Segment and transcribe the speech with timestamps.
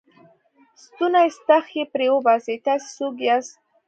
[0.83, 3.53] ستونی ستغ یې پرې وباسئ، تاسې څوک یاست؟